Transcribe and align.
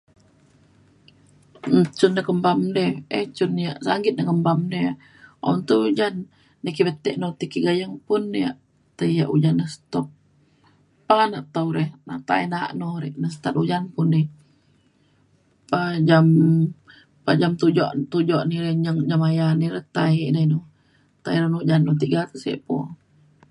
Cen 1.97 2.11
da 2.15 2.21
kembam 2.27 2.57
de 2.77 2.85
e- 3.19 3.31
cun 3.37 3.51
yak 3.65 3.77
sanggit 3.85 4.13
de 4.17 4.23
nembam 4.27 4.59
de 4.73 4.81
un 5.49 5.59
te 5.67 5.73
ujan 5.87 6.15
na 6.63 6.69
ki 6.75 6.81
betek 6.87 7.15
na 7.19 7.27
ki 7.39 7.45
ti 7.51 7.57
gayeng 7.65 7.95
un 8.15 8.23
yak 8.43 8.57
te 8.97 9.05
yak 9.17 9.29
ujan 9.35 9.55
na 9.59 9.65
stop 9.75 10.07
pana 11.07 11.39
tau 11.55 11.67
re 11.75 11.85
na 12.07 12.15
tai 12.27 12.43
na’a 12.51 12.69
no 12.79 12.89
re 13.03 13.09
na 13.21 13.27
start 13.35 13.55
ujan 13.63 13.83
pun 13.93 14.07
di. 14.13 14.21
Pa 15.71 15.79
jam 16.07 16.25
pa 17.25 17.31
jam 17.41 17.51
tujek 17.61 17.91
tujek 18.11 18.43
ni 18.49 18.57
re 18.65 18.71
nem 18.83 18.95
nem 19.09 19.23
aya 19.29 19.47
ni 19.59 19.67
re 19.75 19.81
tai 19.95 20.13
de 20.35 20.41
nu 20.51 20.59
tai 21.23 21.35
re 21.43 21.47
ujan 21.61 21.81
tiga 22.01 22.21
ku 22.29 22.35
sik 22.43 22.59
po 22.67 22.75